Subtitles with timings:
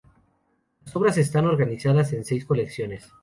[0.83, 3.11] Las obras están organizadas en seis colecciones.